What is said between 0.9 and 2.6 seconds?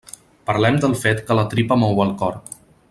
fet que la tripa mou el cor.